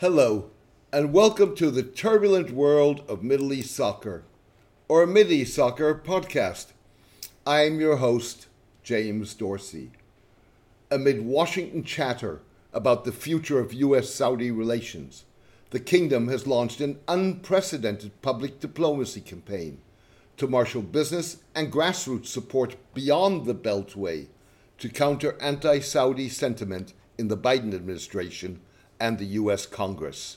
Hello, 0.00 0.48
and 0.94 1.12
welcome 1.12 1.54
to 1.56 1.70
the 1.70 1.82
turbulent 1.82 2.52
world 2.52 3.04
of 3.06 3.22
Middle 3.22 3.52
East 3.52 3.76
soccer, 3.76 4.24
or 4.88 5.06
Mideast 5.06 5.48
Soccer 5.48 5.94
podcast. 5.94 6.68
I 7.46 7.66
am 7.66 7.78
your 7.78 7.96
host, 7.96 8.46
James 8.82 9.34
Dorsey. 9.34 9.90
Amid 10.90 11.20
Washington 11.26 11.84
chatter 11.84 12.40
about 12.72 13.04
the 13.04 13.12
future 13.12 13.60
of 13.60 13.74
U.S. 13.74 14.08
Saudi 14.08 14.50
relations, 14.50 15.26
the 15.68 15.78
kingdom 15.78 16.28
has 16.28 16.46
launched 16.46 16.80
an 16.80 16.98
unprecedented 17.06 18.22
public 18.22 18.58
diplomacy 18.58 19.20
campaign 19.20 19.82
to 20.38 20.48
marshal 20.48 20.80
business 20.80 21.42
and 21.54 21.70
grassroots 21.70 22.28
support 22.28 22.74
beyond 22.94 23.44
the 23.44 23.54
Beltway 23.54 24.28
to 24.78 24.88
counter 24.88 25.36
anti 25.42 25.80
Saudi 25.80 26.30
sentiment 26.30 26.94
in 27.18 27.28
the 27.28 27.36
Biden 27.36 27.74
administration 27.74 28.62
and 29.00 29.18
the 29.18 29.24
U.S. 29.24 29.66
Congress. 29.66 30.36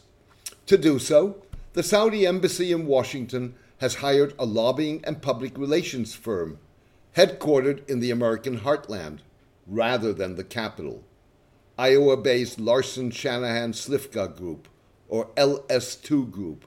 To 0.67 0.77
do 0.77 0.97
so, 0.97 1.43
the 1.73 1.83
Saudi 1.83 2.25
embassy 2.25 2.71
in 2.71 2.87
Washington 2.87 3.55
has 3.79 3.95
hired 3.95 4.33
a 4.39 4.45
lobbying 4.45 5.03
and 5.03 5.21
public 5.21 5.57
relations 5.57 6.15
firm 6.15 6.57
headquartered 7.15 7.87
in 7.89 7.99
the 7.99 8.11
American 8.11 8.61
heartland 8.61 9.19
rather 9.67 10.13
than 10.13 10.35
the 10.35 10.43
capital. 10.43 11.03
Iowa 11.77 12.17
based 12.17 12.59
Larson 12.59 13.11
Shanahan 13.11 13.73
Slifka 13.73 14.35
Group, 14.35 14.67
or 15.07 15.27
LS2 15.35 16.31
Group, 16.31 16.65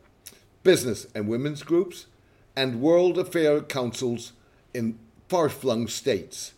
business 0.64 1.06
and 1.14 1.28
women's 1.28 1.62
groups, 1.64 2.06
and 2.56 2.82
World 2.82 3.18
Affair 3.18 3.62
Councils 3.62 4.34
in 4.74 5.00
far 5.28 5.50
flung 5.50 5.88
states. 5.88 6.54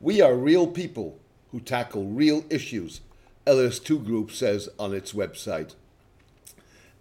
We 0.00 0.20
are 0.20 0.34
real 0.34 0.66
people 0.66 1.18
who 1.52 1.60
tackle 1.60 2.06
real 2.06 2.44
issues, 2.50 3.00
LS2 3.46 4.04
Group 4.04 4.30
says 4.30 4.68
on 4.78 4.94
its 4.94 5.12
website. 5.12 5.74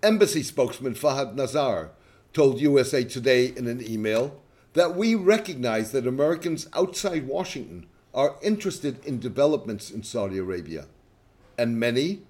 Embassy 0.04 0.44
spokesman 0.44 0.94
Fahad 0.94 1.36
Nazer 1.36 1.90
told 2.34 2.62
USA 2.62 3.04
Today 3.04 3.48
in 3.48 3.68
an 3.68 3.84
email 3.88 4.40
that 4.74 4.96
we 4.96 5.16
recognize 5.16 5.92
that 5.92 6.06
Americans 6.06 6.68
outside 6.74 7.28
Washington 7.28 7.88
are 8.14 8.36
interested 8.42 9.04
in 9.06 9.20
developments 9.20 9.90
in 9.90 10.04
Saudi 10.04 10.38
Arabia, 10.38 10.86
and 11.58 11.80
many, 11.80 12.22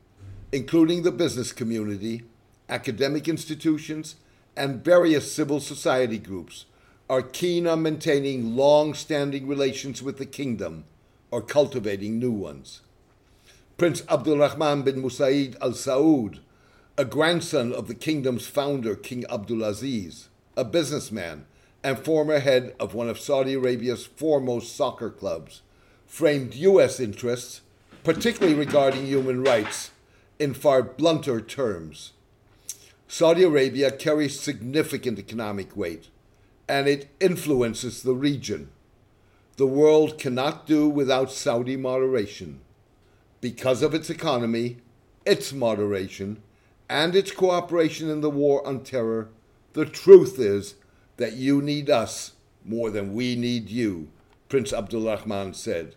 including 0.52 1.04
the 1.04 1.12
business 1.12 1.52
community, 1.52 2.24
academic 2.70 3.28
institutions, 3.28 4.16
and 4.58 4.84
various 4.84 5.32
civil 5.32 5.60
society 5.60 6.18
groups 6.18 6.66
are 7.10 7.22
keen 7.22 7.68
on 7.68 7.84
maintaining 7.84 8.56
long 8.56 8.94
standing 8.94 9.48
relations 9.48 10.04
with 10.04 10.18
the 10.18 10.26
kingdom 10.26 10.84
or 11.32 11.42
cultivating 11.42 12.20
new 12.20 12.32
ones. 12.32 12.82
Prince 13.78 14.02
Abdulrahman 14.10 14.82
bin 14.82 15.02
Musaid 15.02 15.56
al 15.62 15.72
Saud, 15.72 16.40
a 16.98 17.06
grandson 17.06 17.72
of 17.72 17.88
the 17.88 17.94
kingdom's 17.94 18.48
founder, 18.48 18.96
King 18.96 19.24
Abdulaziz, 19.30 20.28
a 20.58 20.66
businessman 20.66 21.46
and 21.84 22.00
former 22.00 22.40
head 22.40 22.76
of 22.80 22.96
one 22.96 23.08
of 23.08 23.20
Saudi 23.20 23.54
Arabia's 23.54 24.06
foremost 24.06 24.76
soccer 24.76 25.12
clubs, 25.12 25.62
framed 26.08 26.56
U.S. 26.56 27.00
interests, 27.00 27.62
particularly 28.04 28.56
regarding 28.56 29.06
human 29.06 29.44
rights, 29.44 29.92
in 30.40 30.54
far 30.54 30.82
blunter 30.82 31.40
terms. 31.40 32.14
Saudi 33.08 33.44
Arabia 33.44 33.90
carries 33.90 34.40
significant 34.40 35.18
economic 35.18 35.78
weight, 35.78 36.10
and 36.68 36.88
it 36.88 37.10
influences 37.22 38.04
the 38.04 38.14
region. 38.14 38.70
The 39.56 39.66
world 39.66 40.20
cannot 40.20 40.68
do 40.68 40.90
without 40.90 41.32
Saudi 41.32 41.78
moderation. 41.78 42.60
Because 43.40 43.82
of 43.82 43.94
its 43.94 44.10
economy, 44.10 44.78
its 45.26 45.54
moderation, 45.54 46.42
and 46.90 47.16
its 47.16 47.32
cooperation 47.32 48.10
in 48.10 48.22
the 48.22 48.30
war 48.30 48.66
on 48.68 48.84
terror, 48.84 49.30
the 49.74 49.86
truth 49.86 50.38
is 50.38 50.76
that 51.16 51.34
you 51.34 51.62
need 51.62 51.90
us 51.90 52.34
more 52.66 52.90
than 52.90 53.14
we 53.14 53.36
need 53.36 53.70
you, 53.70 54.10
Prince 54.50 54.74
Abdulrahman 54.74 55.54
said. 55.54 55.96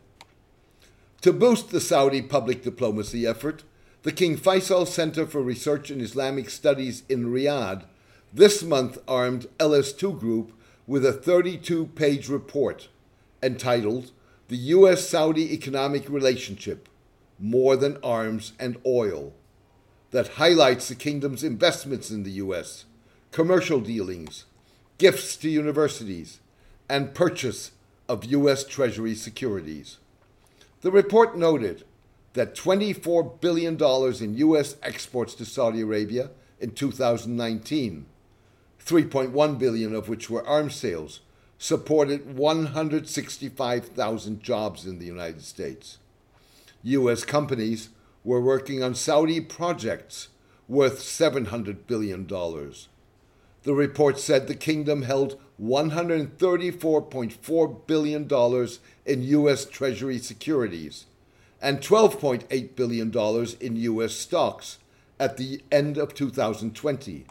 To 1.22 1.32
boost 1.32 1.70
the 1.70 1.80
Saudi 1.80 2.22
public 2.22 2.62
diplomacy 2.62 3.26
effort, 3.26 3.64
the 4.02 4.12
King 4.12 4.38
Faisal 4.38 4.86
Center 4.86 5.26
for 5.26 5.42
Research 5.42 5.90
in 5.90 6.00
Islamic 6.00 6.48
Studies 6.48 7.02
in 7.10 7.26
Riyadh 7.26 7.84
this 8.32 8.62
month 8.62 8.96
armed 9.06 9.46
LS2 9.58 10.18
Group 10.18 10.52
with 10.86 11.04
a 11.04 11.12
32 11.12 11.86
page 11.88 12.26
report 12.26 12.88
entitled 13.42 14.12
The 14.48 14.56
U.S. 14.56 15.06
Saudi 15.06 15.52
Economic 15.52 16.08
Relationship 16.08 16.88
More 17.38 17.76
Than 17.76 17.98
Arms 18.02 18.54
and 18.58 18.78
Oil 18.86 19.34
that 20.12 20.28
highlights 20.28 20.88
the 20.88 20.94
kingdom's 20.94 21.44
investments 21.44 22.10
in 22.10 22.22
the 22.22 22.32
U.S., 22.32 22.86
commercial 23.32 23.80
dealings, 23.80 24.46
gifts 24.96 25.36
to 25.36 25.50
universities, 25.50 26.40
and 26.88 27.14
purchase 27.14 27.72
of 28.08 28.24
U.S. 28.24 28.64
Treasury 28.64 29.14
securities. 29.14 29.98
The 30.80 30.90
report 30.90 31.36
noted 31.36 31.84
that 32.34 32.54
$24 32.54 33.40
billion 33.40 33.74
in 34.22 34.36
U.S. 34.38 34.76
exports 34.82 35.34
to 35.34 35.44
Saudi 35.44 35.80
Arabia 35.80 36.30
in 36.60 36.70
2019, 36.72 38.06
3.1 38.84 39.58
billion 39.58 39.94
of 39.94 40.08
which 40.08 40.30
were 40.30 40.46
arms 40.46 40.76
sales, 40.76 41.20
supported 41.58 42.36
165,000 42.36 44.42
jobs 44.42 44.86
in 44.86 44.98
the 44.98 45.06
United 45.06 45.42
States. 45.42 45.98
U.S. 46.82 47.24
companies 47.24 47.90
were 48.24 48.40
working 48.40 48.82
on 48.82 48.94
Saudi 48.94 49.38
projects 49.40 50.28
worth 50.68 51.00
$700 51.00 51.86
billion. 51.86 52.26
The 52.26 53.74
report 53.74 54.18
said 54.18 54.46
the 54.46 54.54
kingdom 54.54 55.02
held 55.02 55.38
$134.4 55.62 57.86
billion 57.86 58.26
in 59.04 59.22
U.S. 59.22 59.66
Treasury 59.66 60.18
securities 60.18 61.04
and 61.60 61.80
$12.8 61.80 62.74
billion 62.74 63.12
in 63.60 63.76
U.S. 63.76 64.12
stocks 64.14 64.78
at 65.18 65.36
the 65.36 65.62
end 65.70 65.98
of 65.98 66.14
2020, 66.14 67.26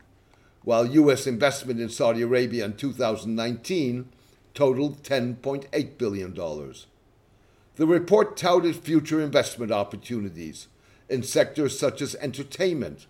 while 0.63 0.85
U.S. 0.85 1.25
investment 1.25 1.79
in 1.79 1.89
Saudi 1.89 2.21
Arabia 2.21 2.65
in 2.65 2.73
2019 2.73 4.09
totaled 4.53 5.01
$10.8 5.03 5.97
billion. 5.97 6.33
The 6.33 7.87
report 7.87 8.37
touted 8.37 8.75
future 8.75 9.21
investment 9.21 9.71
opportunities 9.71 10.67
in 11.07 11.23
sectors 11.23 11.79
such 11.79 12.01
as 12.01 12.15
entertainment, 12.15 13.07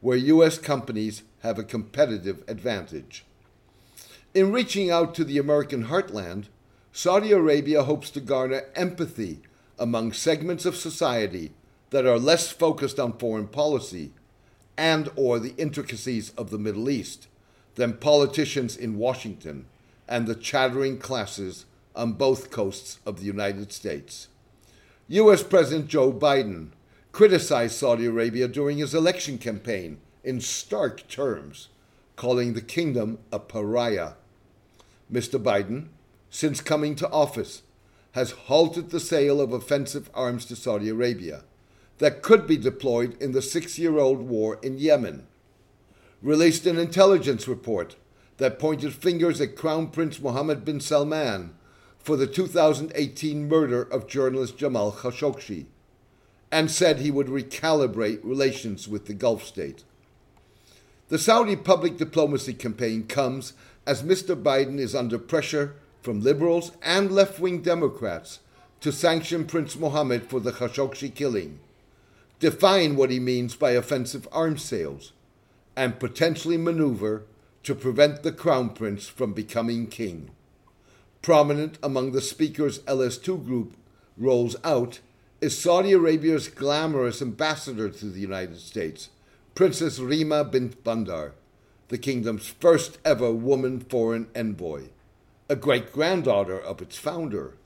where 0.00 0.16
U.S. 0.16 0.58
companies 0.58 1.22
have 1.40 1.58
a 1.58 1.64
competitive 1.64 2.44
advantage. 2.46 3.24
In 4.32 4.52
reaching 4.52 4.90
out 4.90 5.14
to 5.16 5.24
the 5.24 5.38
American 5.38 5.86
heartland, 5.86 6.44
Saudi 6.92 7.32
Arabia 7.32 7.82
hopes 7.82 8.10
to 8.10 8.20
garner 8.20 8.62
empathy 8.76 9.40
among 9.80 10.12
segments 10.12 10.66
of 10.66 10.76
society 10.76 11.52
that 11.88 12.06
are 12.06 12.18
less 12.18 12.52
focused 12.52 13.00
on 13.00 13.18
foreign 13.18 13.48
policy 13.48 14.12
and 14.76 15.10
or 15.16 15.38
the 15.38 15.54
intricacies 15.56 16.30
of 16.36 16.50
the 16.50 16.58
Middle 16.58 16.88
East 16.88 17.26
than 17.74 17.94
politicians 17.94 18.76
in 18.76 18.98
Washington 18.98 19.64
and 20.06 20.26
the 20.26 20.34
chattering 20.34 20.98
classes 20.98 21.64
on 21.96 22.12
both 22.12 22.50
coasts 22.50 22.98
of 23.06 23.18
the 23.18 23.24
United 23.24 23.72
States. 23.72 24.28
US 25.08 25.42
President 25.42 25.88
Joe 25.88 26.12
Biden 26.12 26.68
criticized 27.10 27.74
Saudi 27.74 28.06
Arabia 28.06 28.46
during 28.46 28.78
his 28.78 28.94
election 28.94 29.38
campaign 29.38 29.98
in 30.22 30.40
stark 30.40 31.08
terms, 31.08 31.68
calling 32.16 32.52
the 32.52 32.60
kingdom 32.60 33.18
a 33.32 33.38
pariah. 33.38 34.12
Mr. 35.12 35.42
Biden, 35.42 35.88
since 36.28 36.60
coming 36.60 36.94
to 36.94 37.10
office, 37.10 37.62
has 38.12 38.32
halted 38.32 38.90
the 38.90 39.00
sale 39.00 39.40
of 39.40 39.52
offensive 39.52 40.10
arms 40.14 40.44
to 40.46 40.56
Saudi 40.56 40.88
Arabia 40.88 41.44
that 41.98 42.22
could 42.22 42.46
be 42.46 42.56
deployed 42.56 43.20
in 43.22 43.32
the 43.32 43.42
six 43.42 43.78
year 43.78 43.98
old 43.98 44.20
war 44.20 44.58
in 44.62 44.78
Yemen, 44.78 45.26
released 46.22 46.66
an 46.66 46.78
intelligence 46.78 47.46
report 47.46 47.96
that 48.38 48.58
pointed 48.58 48.94
fingers 48.94 49.40
at 49.40 49.54
Crown 49.54 49.88
Prince 49.88 50.20
Mohammed 50.20 50.64
bin 50.64 50.80
Salman 50.80 51.54
for 51.98 52.16
the 52.16 52.26
2018 52.26 53.46
murder 53.46 53.82
of 53.82 54.08
journalist 54.08 54.56
Jamal 54.56 54.92
Khashoggi, 54.92 55.66
and 56.50 56.70
said 56.70 56.98
he 56.98 57.10
would 57.10 57.26
recalibrate 57.26 58.20
relations 58.24 58.88
with 58.88 59.06
the 59.06 59.14
Gulf 59.14 59.44
state. 59.44 59.84
The 61.08 61.18
Saudi 61.18 61.54
public 61.54 61.98
diplomacy 61.98 62.54
campaign 62.54 63.06
comes 63.06 63.52
as 63.86 64.02
Mr. 64.02 64.40
Biden 64.40 64.78
is 64.78 64.94
under 64.94 65.18
pressure 65.18 65.76
from 66.02 66.22
liberals 66.22 66.72
and 66.82 67.10
left 67.10 67.38
wing 67.38 67.62
Democrats 67.62 68.40
to 68.80 68.90
sanction 68.90 69.46
Prince 69.46 69.76
Mohammed 69.76 70.28
for 70.28 70.40
the 70.40 70.52
Khashoggi 70.52 71.14
killing, 71.14 71.60
define 72.38 72.96
what 72.96 73.10
he 73.10 73.20
means 73.20 73.54
by 73.54 73.72
offensive 73.72 74.26
arms 74.32 74.64
sales, 74.64 75.12
and 75.76 76.00
potentially 76.00 76.56
maneuver 76.56 77.24
to 77.62 77.74
prevent 77.74 78.22
the 78.22 78.32
Crown 78.32 78.70
Prince 78.70 79.06
from 79.06 79.34
becoming 79.34 79.86
king. 79.86 80.30
Prominent 81.20 81.76
among 81.82 82.12
the 82.12 82.22
speakers 82.22 82.78
LS2 82.80 83.44
group 83.44 83.76
rolls 84.16 84.56
out 84.64 85.00
is 85.42 85.56
Saudi 85.56 85.92
Arabia's 85.92 86.48
glamorous 86.48 87.20
ambassador 87.20 87.90
to 87.90 88.06
the 88.06 88.20
United 88.20 88.58
States, 88.58 89.10
Princess 89.54 89.98
Rima 89.98 90.44
bint 90.44 90.82
Bandar, 90.82 91.34
the 91.88 91.98
kingdom's 91.98 92.46
first 92.48 92.98
ever 93.04 93.30
woman 93.32 93.80
foreign 93.80 94.28
envoy, 94.34 94.84
a 95.50 95.56
great 95.56 95.92
granddaughter 95.92 96.56
of 96.56 96.80
its 96.80 96.96
founder, 96.96 97.56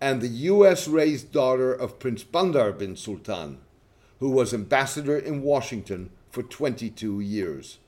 and 0.00 0.20
the 0.20 0.50
US 0.50 0.88
raised 0.88 1.30
daughter 1.30 1.72
of 1.72 2.00
Prince 2.00 2.24
Bandar 2.24 2.72
bin 2.72 2.96
Sultan, 2.96 3.58
who 4.18 4.28
was 4.28 4.52
ambassador 4.52 5.16
in 5.16 5.40
Washington 5.40 6.10
for 6.30 6.42
22 6.42 7.20
years. 7.20 7.78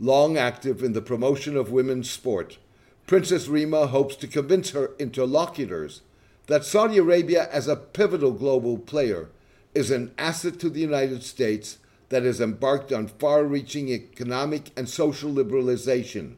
Long 0.00 0.36
active 0.36 0.82
in 0.82 0.94
the 0.94 1.00
promotion 1.00 1.56
of 1.56 1.70
women's 1.70 2.10
sport, 2.10 2.58
Princess 3.06 3.46
Rima 3.46 3.86
hopes 3.86 4.16
to 4.16 4.26
convince 4.26 4.70
her 4.70 4.96
interlocutors 4.98 6.02
that 6.48 6.64
Saudi 6.64 6.98
Arabia, 6.98 7.48
as 7.52 7.68
a 7.68 7.76
pivotal 7.76 8.32
global 8.32 8.78
player, 8.78 9.28
is 9.76 9.92
an 9.92 10.12
asset 10.18 10.58
to 10.58 10.68
the 10.68 10.80
United 10.80 11.22
States 11.22 11.78
that 12.08 12.24
has 12.24 12.40
embarked 12.40 12.92
on 12.92 13.06
far 13.06 13.44
reaching 13.44 13.90
economic 13.90 14.72
and 14.76 14.88
social 14.88 15.30
liberalization, 15.30 16.34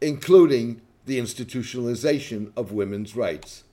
including 0.00 0.80
the 1.06 1.18
institutionalization 1.18 2.52
of 2.56 2.72
women's 2.72 3.16
rights. 3.16 3.64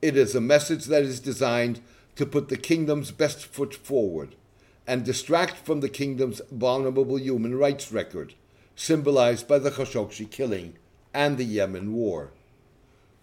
It 0.00 0.16
is 0.16 0.34
a 0.34 0.40
message 0.40 0.86
that 0.86 1.02
is 1.02 1.20
designed 1.20 1.80
to 2.16 2.26
put 2.26 2.48
the 2.48 2.56
kingdom's 2.56 3.10
best 3.10 3.46
foot 3.46 3.74
forward 3.74 4.34
and 4.86 5.04
distract 5.04 5.56
from 5.56 5.80
the 5.80 5.88
kingdom's 5.88 6.40
vulnerable 6.50 7.18
human 7.18 7.58
rights 7.58 7.92
record, 7.92 8.34
symbolized 8.74 9.48
by 9.48 9.58
the 9.58 9.70
Khashoggi 9.70 10.30
killing 10.30 10.76
and 11.12 11.36
the 11.36 11.44
Yemen 11.44 11.92
war. 11.92 12.30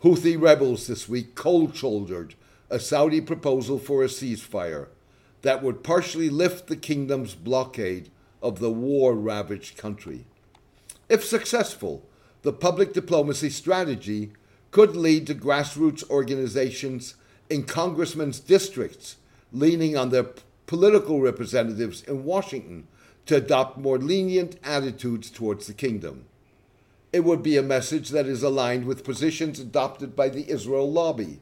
Houthi 0.04 0.40
rebels 0.40 0.88
this 0.88 1.08
week 1.08 1.36
cold 1.36 1.76
shouldered 1.76 2.36
a 2.70 2.80
Saudi 2.80 3.22
proposal 3.22 3.80
for 3.80 4.04
a 4.04 4.08
ceasefire 4.08 4.88
that 5.44 5.62
would 5.64 5.84
partially 5.84 6.30
lift 6.30 6.68
the 6.68 6.76
kingdom's 6.76 7.36
blockade 7.36 8.10
of 8.42 8.60
the 8.60 8.72
war 8.72 9.16
ravaged 9.16 9.78
country. 9.78 10.26
If 11.08 11.24
successful, 11.24 12.04
the 12.44 12.54
public 12.54 12.94
diplomacy 12.94 13.50
strategy 13.50 14.32
could 14.72 14.96
lead 14.96 15.28
to 15.28 15.36
grassroots 15.36 16.10
organizations 16.10 17.16
in 17.50 17.64
congressmen's 17.64 18.40
districts 18.40 19.18
leaning 19.52 19.98
on 19.98 20.10
their 20.10 20.28
political 20.66 21.20
representatives 21.20 22.04
in 22.04 22.24
Washington 22.24 22.88
to 23.26 23.36
adopt 23.36 23.78
more 23.78 23.98
lenient 23.98 24.58
attitudes 24.64 25.30
towards 25.30 25.68
the 25.68 25.74
kingdom 25.74 26.26
it 27.14 27.24
would 27.24 27.44
be 27.44 27.56
a 27.56 27.64
message 27.64 28.10
that 28.10 28.26
is 28.26 28.42
aligned 28.42 28.86
with 28.86 29.04
positions 29.04 29.60
adopted 29.60 30.16
by 30.16 30.30
the 30.30 30.50
Israel 30.50 30.92
lobby, 30.92 31.40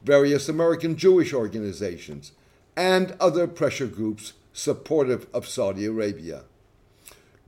various 0.00 0.48
American 0.48 0.96
Jewish 0.96 1.34
organizations, 1.34 2.30
and 2.76 3.16
other 3.18 3.48
pressure 3.48 3.88
groups 3.88 4.34
supportive 4.52 5.26
of 5.34 5.48
Saudi 5.48 5.84
Arabia. 5.84 6.44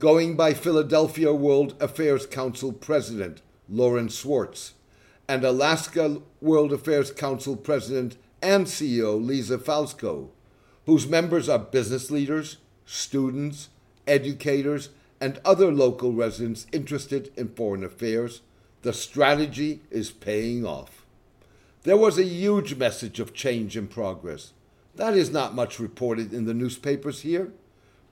Going 0.01 0.35
by 0.35 0.55
Philadelphia 0.55 1.31
World 1.31 1.75
Affairs 1.79 2.25
Council 2.25 2.73
President 2.73 3.43
Lauren 3.69 4.09
Swartz 4.09 4.73
and 5.27 5.43
Alaska 5.43 6.23
World 6.41 6.73
Affairs 6.73 7.11
Council 7.11 7.55
President 7.55 8.17
and 8.41 8.65
CEO 8.65 9.23
Lisa 9.23 9.59
Falsko, 9.59 10.29
whose 10.87 11.07
members 11.07 11.47
are 11.47 11.59
business 11.59 12.09
leaders, 12.09 12.57
students, 12.83 13.69
educators, 14.07 14.89
and 15.19 15.39
other 15.45 15.71
local 15.71 16.13
residents 16.13 16.65
interested 16.71 17.31
in 17.37 17.49
foreign 17.49 17.83
affairs, 17.83 18.41
the 18.81 18.93
strategy 18.93 19.81
is 19.91 20.09
paying 20.09 20.65
off. 20.65 21.05
There 21.83 21.95
was 21.95 22.17
a 22.17 22.23
huge 22.23 22.73
message 22.73 23.19
of 23.19 23.35
change 23.35 23.77
and 23.77 23.87
progress. 23.87 24.53
That 24.95 25.15
is 25.15 25.29
not 25.29 25.53
much 25.53 25.79
reported 25.79 26.33
in 26.33 26.45
the 26.45 26.55
newspapers 26.55 27.21
here. 27.21 27.51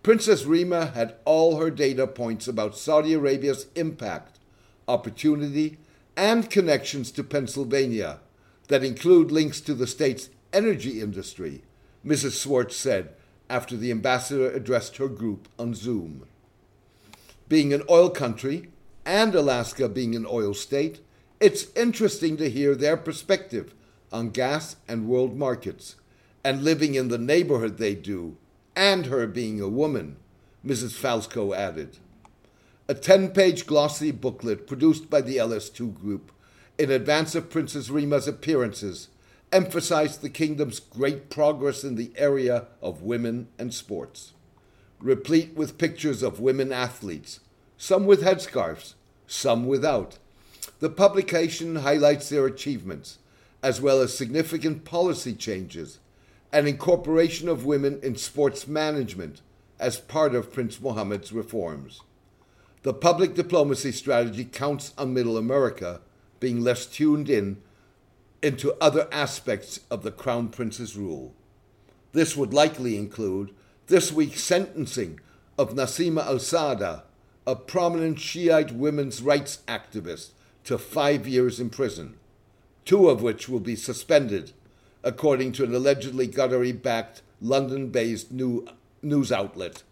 Princess 0.04 0.46
Rima 0.46 0.88
had 0.88 1.16
all 1.26 1.58
her 1.58 1.70
data 1.70 2.08
points 2.08 2.48
about 2.48 2.78
Saudi 2.78 3.14
Arabia's 3.14 3.68
impact, 3.76 4.40
opportunity, 4.88 5.78
and 6.16 6.50
connections 6.50 7.12
to 7.12 7.24
Pennsylvania 7.24 8.20
that 8.68 8.84
include 8.84 9.32
links 9.32 9.62
to 9.62 9.74
the 9.74 9.88
state's 9.88 10.30
energy 10.54 11.02
industry, 11.02 11.64
Mrs. 12.06 12.32
Swartz 12.32 12.76
said 12.76 13.14
after 13.50 13.76
the 13.76 13.92
ambassador 13.92 14.50
addressed 14.50 14.98
her 14.98 15.08
group 15.08 15.48
on 15.58 15.74
Zoom 15.74 16.26
being 17.50 17.74
an 17.74 17.84
oil 17.90 18.12
country 18.12 18.70
and 19.06 19.34
Alaska 19.34 19.90
being 19.90 20.16
an 20.16 20.26
oil 20.30 20.54
state, 20.54 21.02
it's 21.40 21.76
interesting 21.76 22.38
to 22.38 22.50
hear 22.50 22.76
their 22.76 22.96
perspective 22.96 23.74
on 24.12 24.30
gas 24.30 24.76
and 24.88 25.08
world 25.08 25.36
markets 25.36 25.96
and 26.44 26.64
living 26.64 26.94
in 26.96 27.10
the 27.10 27.18
neighborhood 27.18 27.78
they 27.78 27.96
do, 27.96 28.38
and 28.76 29.08
her 29.08 29.28
being 29.28 29.60
a 29.62 29.68
woman, 29.68 30.18
Mrs. 30.66 30.94
Falsko 30.94 31.56
added. 31.56 31.98
A 32.88 32.94
10 32.94 33.30
page 33.30 33.66
glossy 33.66 34.12
booklet 34.12 34.68
produced 34.68 35.10
by 35.10 35.22
the 35.22 35.38
LS2 35.38 35.94
group 36.00 36.32
in 36.78 36.90
advance 36.90 37.36
of 37.36 37.50
Princess 37.50 37.90
Rima's 37.90 38.28
appearances 38.28 39.10
emphasized 39.52 40.22
the 40.22 40.30
kingdom's 40.30 40.80
great 40.80 41.30
progress 41.30 41.84
in 41.84 41.96
the 41.96 42.12
area 42.16 42.68
of 42.82 43.02
women 43.02 43.48
and 43.58 43.74
sports 43.74 44.34
replete 45.02 45.56
with 45.56 45.78
pictures 45.78 46.22
of 46.22 46.40
women 46.40 46.72
athletes, 46.72 47.40
some 47.78 48.06
with 48.06 48.22
headscarves, 48.22 48.94
some 49.28 49.66
without. 49.66 50.18
The 50.80 50.90
publication 50.90 51.78
highlights 51.78 52.30
their 52.30 52.46
achievements, 52.46 53.18
as 53.64 53.82
well 53.82 54.02
as 54.02 54.18
significant 54.18 54.86
policy 54.86 55.34
changes 55.34 56.00
and 56.52 56.68
incorporation 56.68 57.48
of 57.48 57.66
women 57.66 58.00
in 58.02 58.16
sports 58.16 58.68
management 58.68 59.42
as 59.80 59.98
part 59.98 60.36
of 60.36 60.52
Prince 60.52 60.82
Mohammed's 60.82 61.32
reforms. 61.32 62.02
The 62.82 62.94
public 62.94 63.36
diplomacy 63.36 63.92
strategy 63.92 64.46
counts 64.46 64.94
on 64.98 65.14
Middle 65.14 65.38
America 65.38 66.02
being 66.40 66.62
less 66.62 66.86
tuned 66.86 67.30
in 67.30 67.62
into 68.42 68.74
other 68.82 69.08
aspects 69.12 69.82
of 69.92 70.04
the 70.04 70.12
Crown 70.12 70.48
Prince's 70.48 70.96
rule. 70.96 71.34
This 72.14 72.36
would 72.36 72.54
likely 72.54 72.98
include 72.98 73.54
this 73.88 74.12
week's 74.12 74.44
sentencing 74.44 75.20
of 75.58 75.74
Nasima 75.74 76.26
al 76.26 76.40
Sada, 76.40 77.04
a 77.46 77.56
prominent 77.56 78.20
Shiite 78.20 78.72
women's 78.72 79.22
rights 79.22 79.60
activist, 79.68 80.30
to 80.64 80.78
five 80.78 81.28
years 81.28 81.60
in 81.60 81.70
prison, 81.70 82.16
two 82.86 83.10
of 83.10 83.22
which 83.22 83.50
will 83.50 83.60
be 83.60 83.76
suspended, 83.76 84.54
according 85.04 85.52
to 85.54 85.64
an 85.64 85.74
allegedly 85.74 86.28
Qatari 86.28 86.80
backed 86.80 87.22
London 87.42 87.90
based 87.90 88.32
new 88.32 88.68
news 89.02 89.32
outlet. 89.32 89.84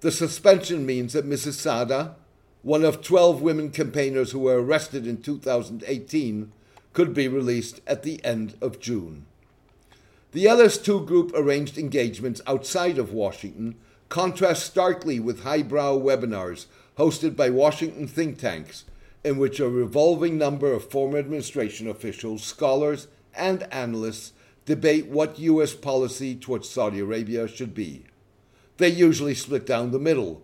The 0.00 0.12
suspension 0.12 0.86
means 0.86 1.12
that 1.12 1.28
Mrs. 1.28 1.54
Sada, 1.54 2.16
one 2.62 2.84
of 2.84 3.02
12 3.02 3.42
women 3.42 3.70
campaigners 3.70 4.32
who 4.32 4.40
were 4.40 4.62
arrested 4.62 5.06
in 5.06 5.22
2018, 5.22 6.52
could 6.92 7.14
be 7.14 7.28
released 7.28 7.80
at 7.86 8.02
the 8.02 8.22
end 8.24 8.54
of 8.60 8.80
June. 8.80 9.26
The 10.32 10.44
LS2 10.44 11.06
group 11.06 11.32
arranged 11.34 11.76
engagements 11.76 12.40
outside 12.46 12.98
of 12.98 13.12
Washington 13.12 13.76
contrast 14.08 14.64
starkly 14.64 15.20
with 15.20 15.42
highbrow 15.42 15.98
webinars 15.98 16.66
hosted 16.98 17.36
by 17.36 17.50
Washington 17.50 18.06
think 18.06 18.38
tanks, 18.38 18.84
in 19.24 19.38
which 19.38 19.60
a 19.60 19.68
revolving 19.68 20.36
number 20.38 20.72
of 20.72 20.90
former 20.90 21.18
administration 21.18 21.88
officials, 21.88 22.42
scholars, 22.42 23.06
and 23.34 23.62
analysts 23.72 24.32
debate 24.64 25.06
what 25.06 25.38
U.S. 25.38 25.74
policy 25.74 26.34
towards 26.34 26.68
Saudi 26.68 27.00
Arabia 27.00 27.48
should 27.48 27.74
be. 27.74 28.04
They 28.76 28.88
usually 28.88 29.34
split 29.34 29.66
down 29.66 29.90
the 29.90 29.98
middle 29.98 30.42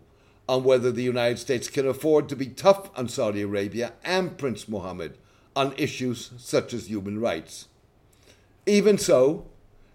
on 0.48 0.64
whether 0.64 0.92
the 0.92 1.02
United 1.02 1.38
States 1.38 1.68
can 1.68 1.86
afford 1.86 2.28
to 2.28 2.36
be 2.36 2.46
tough 2.46 2.90
on 2.96 3.08
Saudi 3.08 3.42
Arabia 3.42 3.92
and 4.04 4.38
Prince 4.38 4.68
Mohammed 4.68 5.16
on 5.54 5.74
issues 5.76 6.32
such 6.36 6.72
as 6.74 6.88
human 6.88 7.20
rights. 7.20 7.68
Even 8.66 8.98
so, 8.98 9.46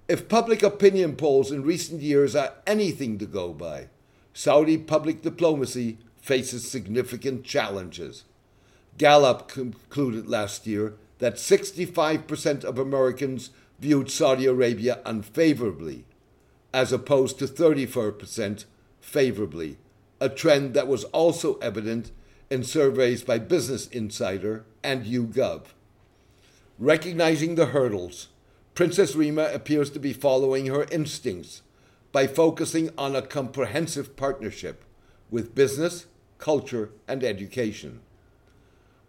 if 0.08 0.28
public 0.28 0.64
opinion 0.64 1.16
polls 1.16 1.52
in 1.52 1.64
recent 1.64 2.02
years 2.02 2.36
are 2.36 2.54
anything 2.66 3.18
to 3.18 3.26
go 3.26 3.54
by, 3.54 3.88
Saudi 4.34 4.78
public 4.78 5.22
diplomacy 5.22 5.98
faces 6.22 6.70
significant 6.70 7.44
challenges. 7.44 8.24
Gallup 8.98 9.48
concluded 9.48 10.28
last 10.28 10.66
year 10.68 10.96
that 11.22 11.36
65% 11.36 12.64
of 12.64 12.80
Americans 12.80 13.52
viewed 13.80 14.10
Saudi 14.10 14.48
Arabia 14.48 15.00
unfavorably, 15.06 16.04
as 16.74 16.92
opposed 16.92 17.38
to 17.38 17.46
34% 17.46 18.66
favorably, 19.00 19.78
a 20.20 20.30
trend 20.30 20.74
that 20.74 20.88
was 20.88 21.04
also 21.06 21.56
evident 21.60 22.12
in 22.50 22.64
surveys 22.64 23.24
by 23.24 23.38
Business 23.38 23.86
Insider 23.88 24.66
and 24.84 25.06
YouGov. 25.06 25.66
Recognizing 26.80 27.54
the 27.54 27.68
hurdles, 27.68 28.30
Princess 28.74 29.16
Rima 29.16 29.52
appears 29.54 29.92
to 29.92 30.00
be 30.00 30.14
following 30.14 30.66
her 30.66 30.86
instincts 30.92 31.62
by 32.12 32.26
focusing 32.26 32.90
on 32.98 33.16
a 33.16 33.22
comprehensive 33.22 34.16
partnership 34.16 34.84
with 35.30 35.54
business, 35.54 36.08
culture, 36.40 36.90
and 37.08 37.24
education. 37.24 38.02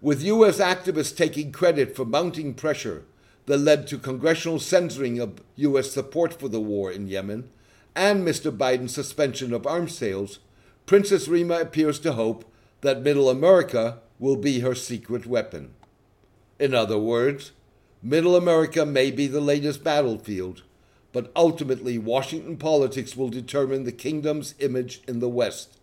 With 0.03 0.25
U.S. 0.25 0.59
activists 0.59 1.17
taking 1.17 1.53
credit 1.53 1.95
for 1.95 2.05
mounting 2.05 2.55
pressure 2.55 3.05
that 3.47 3.59
led 3.59 3.87
to 3.87 3.99
congressional 3.99 4.59
censoring 4.59 5.21
of 5.21 5.41
U.S. 5.55 5.93
support 5.93 6.41
for 6.41 6.49
the 6.49 6.61
war 6.61 6.91
in 6.91 7.07
Yemen 7.07 7.49
and 7.95 8.27
Mr. 8.27 8.51
Biden's 8.51 8.93
suspension 8.93 9.53
of 9.53 9.65
arms 9.65 9.97
sales, 9.97 10.41
Princess 10.87 11.29
Rima 11.29 11.61
appears 11.61 12.01
to 12.01 12.15
hope 12.15 12.45
that 12.81 13.03
Middle 13.03 13.31
America 13.31 14.01
will 14.19 14.35
be 14.35 14.59
her 14.59 14.75
secret 14.75 15.25
weapon. 15.25 15.73
In 16.59 16.75
other 16.75 16.99
words, 16.99 17.53
Middle 18.03 18.35
America 18.35 18.85
may 18.85 19.13
be 19.13 19.29
the 19.29 19.41
latest 19.41 19.85
battlefield, 19.85 20.65
but 21.13 21.31
ultimately 21.37 21.97
Washington 21.97 22.57
politics 22.57 23.17
will 23.17 23.29
determine 23.29 23.85
the 23.85 23.93
kingdom's 23.93 24.57
image 24.59 25.01
in 25.07 25.21
the 25.21 25.29
West 25.29 25.79